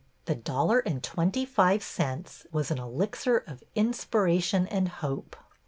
[0.25, 5.35] The dollar and twenty five cents was an elixir of inspiration and hope.